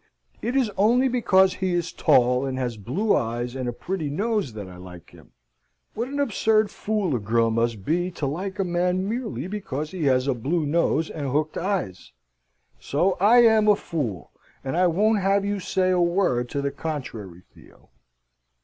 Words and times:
It 0.41 0.55
is 0.55 0.71
only 0.77 1.07
because 1.07 1.53
he 1.53 1.75
is 1.75 1.93
tall, 1.93 2.43
and 2.43 2.57
has 2.57 2.75
blue 2.75 3.15
eyes, 3.15 3.55
and 3.55 3.69
a 3.69 3.71
pretty 3.71 4.09
nose 4.09 4.53
that 4.53 4.67
I 4.67 4.77
like 4.77 5.11
him. 5.11 5.33
What 5.93 6.07
an 6.07 6.19
absurd 6.19 6.71
fool 6.71 7.15
a 7.15 7.19
girl 7.19 7.51
must 7.51 7.85
be 7.85 8.09
to 8.13 8.25
like 8.25 8.57
a 8.57 8.63
man 8.63 9.07
merely 9.07 9.45
because 9.45 9.91
he 9.91 10.05
has 10.05 10.25
a 10.27 10.33
blue 10.33 10.65
nose 10.65 11.11
and 11.11 11.27
hooked 11.29 11.55
eyes! 11.55 12.13
So 12.79 13.15
I 13.19 13.43
am 13.43 13.67
a 13.67 13.75
fool, 13.75 14.31
and 14.63 14.75
I 14.75 14.87
won't 14.87 15.19
have 15.19 15.45
you 15.45 15.59
say 15.59 15.91
a 15.91 16.01
word 16.01 16.49
to 16.49 16.63
the 16.63 16.71
contrary, 16.71 17.43
Theo!" 17.53 17.91